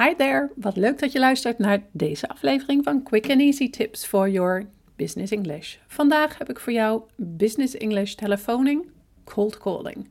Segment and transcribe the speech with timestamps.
[0.00, 4.06] Hi there, wat leuk dat je luistert naar deze aflevering van Quick and Easy Tips
[4.06, 5.76] for Your Business English.
[5.86, 8.86] Vandaag heb ik voor jou Business English telefoning,
[9.24, 10.08] cold calling.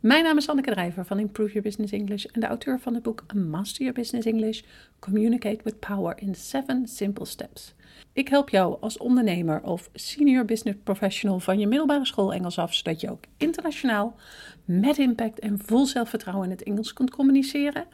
[0.00, 3.02] Mijn naam is Anneke Drijver van Improve Your Business English en de auteur van het
[3.02, 4.62] boek Master Your Business English:
[4.98, 7.74] Communicate with Power in 7 Simple Steps.
[8.12, 12.74] Ik help jou als ondernemer of senior business professional van je middelbare school Engels af,
[12.74, 14.16] zodat je ook internationaal
[14.64, 17.86] met impact en vol zelfvertrouwen in het Engels kunt communiceren,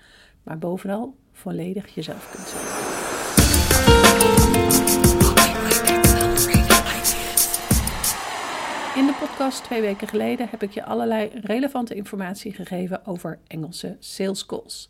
[0.43, 2.91] maar bovenal volledig jezelf kunt zijn.
[9.01, 13.97] In de podcast twee weken geleden heb ik je allerlei relevante informatie gegeven over Engelse
[13.99, 14.89] sales calls.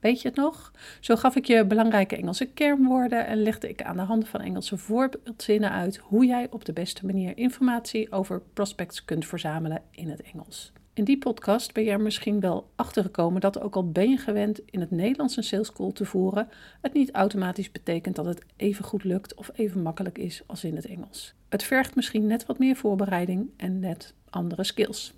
[0.00, 0.72] Weet je het nog?
[1.00, 4.76] Zo gaf ik je belangrijke Engelse kernwoorden en legde ik aan de hand van Engelse
[4.78, 10.22] voorbeeldzinnen uit hoe jij op de beste manier informatie over prospects kunt verzamelen in het
[10.22, 10.72] Engels.
[10.94, 14.16] In die podcast ben je er misschien wel achter gekomen dat ook al ben je
[14.16, 16.48] gewend in het Nederlands een sales call te voeren,
[16.80, 20.76] het niet automatisch betekent dat het even goed lukt of even makkelijk is als in
[20.76, 21.34] het Engels.
[21.48, 25.12] Het vergt misschien net wat meer voorbereiding en net andere skills.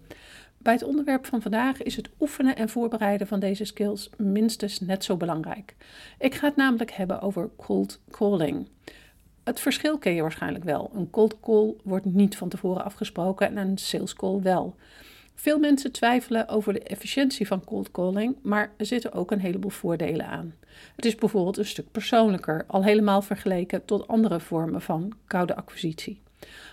[0.58, 5.04] Bij het onderwerp van vandaag is het oefenen en voorbereiden van deze skills minstens net
[5.04, 5.74] zo belangrijk.
[6.18, 8.68] Ik ga het namelijk hebben over cold calling.
[9.44, 10.90] Het verschil ken je waarschijnlijk wel.
[10.94, 14.76] Een cold call wordt niet van tevoren afgesproken en een sales call wel.
[15.34, 19.70] Veel mensen twijfelen over de efficiëntie van cold calling, maar er zitten ook een heleboel
[19.70, 20.54] voordelen aan.
[20.96, 26.22] Het is bijvoorbeeld een stuk persoonlijker, al helemaal vergeleken tot andere vormen van koude acquisitie.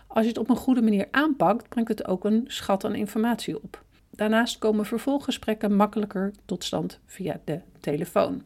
[0.07, 3.63] Als je het op een goede manier aanpakt, brengt het ook een schat aan informatie
[3.63, 3.83] op.
[4.09, 8.43] Daarnaast komen vervolggesprekken makkelijker tot stand via de telefoon.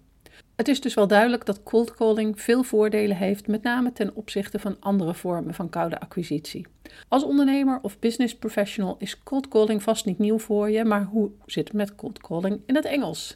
[0.56, 4.60] Het is dus wel duidelijk dat cold calling veel voordelen heeft, met name ten opzichte
[4.60, 6.68] van andere vormen van koude acquisitie.
[7.08, 11.32] Als ondernemer of business professional is cold calling vast niet nieuw voor je, maar hoe
[11.46, 13.36] zit het met cold calling in het Engels?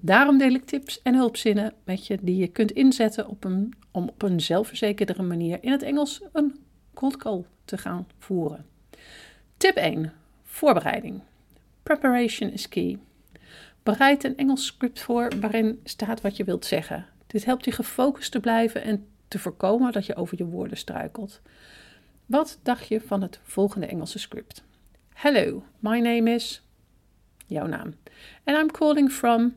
[0.00, 4.08] Daarom deel ik tips en hulpzinnen met je die je kunt inzetten op een, om
[4.08, 6.58] op een zelfverzekerdere manier in het Engels een
[6.94, 8.66] cold call te gaan voeren.
[9.56, 10.12] Tip 1.
[10.42, 11.20] Voorbereiding.
[11.82, 12.98] Preparation is key.
[13.82, 17.06] Bereid een Engels script voor waarin staat wat je wilt zeggen.
[17.26, 21.40] Dit helpt je gefocust te blijven en te voorkomen dat je over je woorden struikelt.
[22.30, 24.64] Wat dacht je van het volgende Engelse script?
[25.14, 26.62] Hello, my name is
[27.46, 27.94] jouw naam.
[28.44, 29.56] And I'm calling from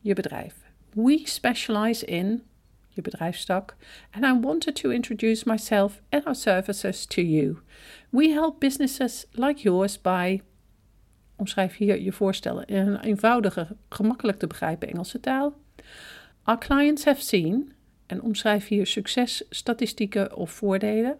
[0.00, 0.54] je bedrijf.
[0.92, 2.42] We specialize in
[2.88, 3.76] je bedrijfstak.
[4.10, 7.58] And I wanted to introduce myself and our services to you.
[8.10, 10.40] We help businesses like yours by
[11.36, 15.54] Omschrijf hier je voorstellen in een eenvoudige, gemakkelijk te begrijpen Engelse taal.
[16.42, 17.72] Our clients have seen,
[18.06, 21.18] en omschrijf hier successtatistieken of voordelen.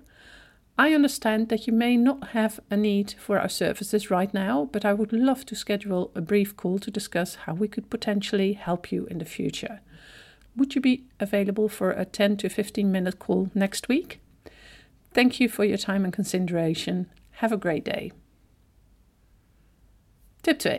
[0.76, 4.84] I understand that you may not have a need for our services right now, but
[4.84, 8.90] I would love to schedule a brief call to discuss how we could potentially help
[8.90, 9.80] you in the future.
[10.56, 14.20] Would you be available for a 10 to 15 minute call next week?
[15.12, 17.08] Thank you for your time and consideration.
[17.38, 18.10] Have a great day.
[20.42, 20.78] Tip 2.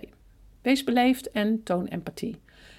[0.66, 2.36] Wees beleefd en toon empathie.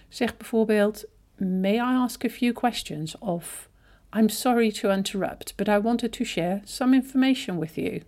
[0.08, 1.04] Zeg bijvoorbeeld:
[1.38, 3.16] May I ask a few questions?
[3.20, 3.68] Of
[4.16, 8.02] I'm sorry to interrupt, but I wanted to share some information with you.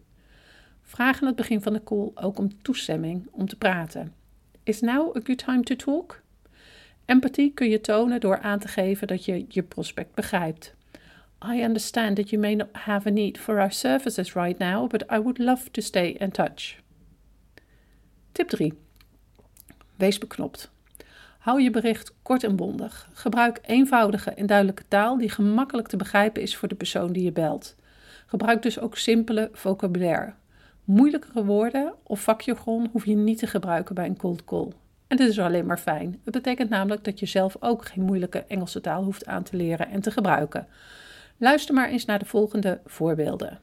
[0.82, 4.14] Vraag aan het begin van de call ook om toestemming om te praten.
[4.62, 6.22] Is now a good time to talk?
[7.04, 10.74] Empathie kun je tonen door aan te geven dat je je prospect begrijpt.
[11.52, 15.02] I understand that you may not have a need for our services right now, but
[15.10, 16.76] I would love to stay in touch.
[18.32, 18.72] Tip 3.
[19.96, 20.70] Wees beknopt.
[21.48, 23.08] Hou je bericht kort en bondig.
[23.12, 27.32] Gebruik eenvoudige en duidelijke taal die gemakkelijk te begrijpen is voor de persoon die je
[27.32, 27.76] belt.
[28.26, 30.34] Gebruik dus ook simpele vocabulaire.
[30.84, 34.72] Moeilijkere woorden of vakjargon hoef je niet te gebruiken bij een cold call.
[35.06, 36.20] En dit is alleen maar fijn.
[36.24, 39.88] Het betekent namelijk dat je zelf ook geen moeilijke Engelse taal hoeft aan te leren
[39.88, 40.66] en te gebruiken.
[41.36, 43.60] Luister maar eens naar de volgende voorbeelden.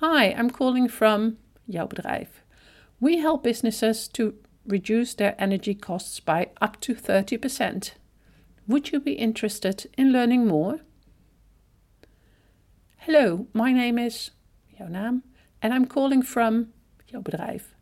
[0.00, 2.44] Hi, I'm calling from jouw bedrijf.
[2.98, 4.32] We help businesses to
[4.66, 7.92] reduce their energy costs by up to 30%.
[8.66, 10.80] Would you be interested in learning more?
[12.98, 14.30] Hello, my name is
[14.78, 15.22] jouw
[15.60, 16.68] and I'm calling from
[17.10, 17.74] jouw bedrijf.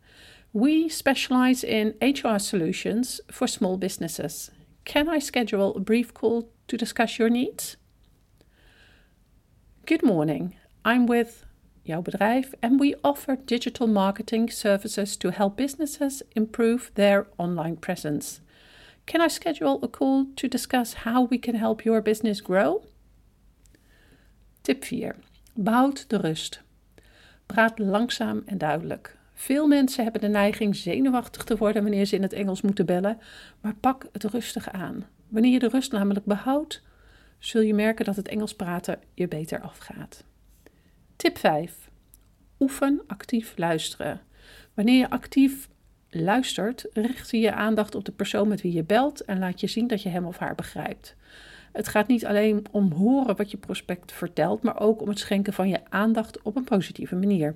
[0.53, 4.51] We specialize in HR solutions for small businesses.
[4.83, 7.77] Can I schedule a brief call to discuss your needs?
[9.85, 10.55] Good morning.
[10.83, 11.45] I'm with
[11.81, 18.39] jouw bedrijf, and we offer digital marketing services to help businesses improve their online presence.
[19.05, 22.83] Can I schedule a call to discuss how we can help your business grow?
[24.61, 25.15] Tip 4.
[25.53, 26.61] Behoud de rust.
[27.45, 29.17] Praat langzaam en duidelijk.
[29.33, 33.19] Veel mensen hebben de neiging zenuwachtig te worden wanneer ze in het Engels moeten bellen,
[33.61, 35.05] maar pak het rustig aan.
[35.27, 36.81] Wanneer je de rust namelijk behoudt,
[37.39, 40.23] zul je merken dat het Engels praten je beter afgaat.
[41.21, 41.89] Tip 5.
[42.59, 44.21] Oefen actief luisteren.
[44.73, 45.69] Wanneer je actief
[46.09, 49.67] luistert, richt je je aandacht op de persoon met wie je belt en laat je
[49.67, 51.15] zien dat je hem of haar begrijpt.
[51.71, 55.53] Het gaat niet alleen om horen wat je prospect vertelt, maar ook om het schenken
[55.53, 57.55] van je aandacht op een positieve manier.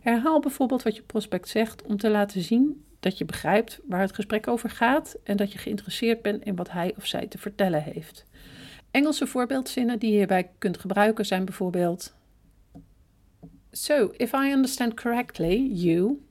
[0.00, 4.14] Herhaal bijvoorbeeld wat je prospect zegt om te laten zien dat je begrijpt waar het
[4.14, 7.82] gesprek over gaat en dat je geïnteresseerd bent in wat hij of zij te vertellen
[7.82, 8.24] heeft.
[8.90, 12.14] Engelse voorbeeldzinnen die je hierbij kunt gebruiken zijn bijvoorbeeld:
[13.76, 16.22] So, if I understand correctly, you.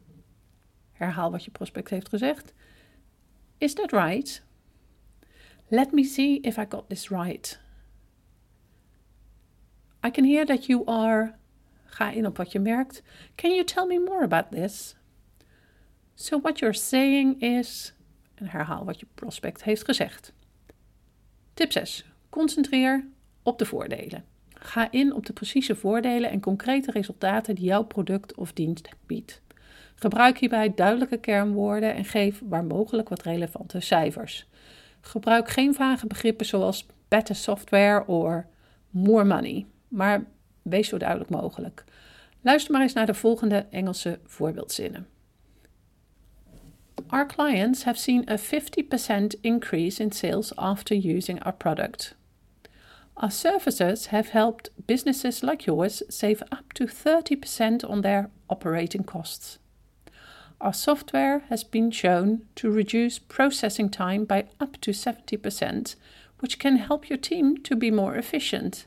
[0.93, 2.53] Herhaal wat je prospect heeft gezegd.
[3.57, 4.41] Is that right?
[5.67, 7.59] Let me see if I got this right.
[10.03, 11.35] I can hear that you are.
[11.85, 13.01] Ga in op wat je merkt.
[13.35, 14.95] Can you tell me more about this?
[16.15, 17.93] So what you're saying is.
[18.35, 20.33] En herhaal wat je prospect heeft gezegd.
[21.53, 22.05] Tip 6.
[22.29, 23.07] Concentreer
[23.43, 24.34] op de voordelen.
[24.65, 29.41] Ga in op de precieze voordelen en concrete resultaten die jouw product of dienst biedt.
[29.95, 34.47] Gebruik hierbij duidelijke kernwoorden en geef waar mogelijk wat relevante cijfers.
[35.01, 38.43] Gebruik geen vage begrippen zoals better software of
[38.89, 40.25] more money, maar
[40.61, 41.83] wees zo duidelijk mogelijk.
[42.41, 45.07] Luister maar eens naar de volgende Engelse voorbeeldzinnen.
[47.07, 52.15] Our clients have seen a 50% increase in sales after using our product.
[53.17, 59.57] Our services have helped businesses like yours save up to 30% on their operating costs.
[60.59, 65.95] Our software has been shown to reduce processing time by up to 70%,
[66.39, 68.85] which can help your team to be more efficient.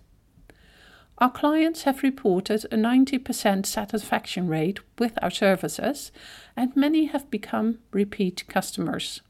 [1.19, 6.13] Our clients have reported a 90% satisfaction rate with our services,
[6.57, 9.21] and many have become repeat customers.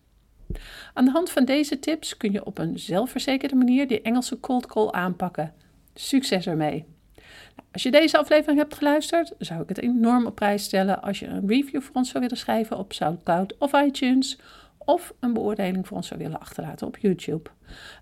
[0.95, 4.67] Aan de hand van deze tips kun je op een zelfverzekerde manier de Engelse cold
[4.67, 5.55] call aanpakken.
[5.95, 6.85] Succes ermee!
[7.73, 11.27] Als je deze aflevering hebt geluisterd, zou ik het enorm op prijs stellen als je
[11.27, 14.39] een review voor ons zou willen schrijven op SoundCloud of iTunes
[14.79, 17.51] of een beoordeling voor ons zou willen achterlaten op YouTube.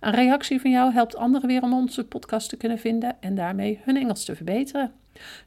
[0.01, 3.81] Een reactie van jou helpt anderen weer om onze podcast te kunnen vinden en daarmee
[3.85, 4.93] hun Engels te verbeteren.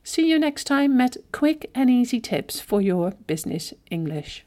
[0.02, 4.42] See you next time met quick and easy tips for your business English.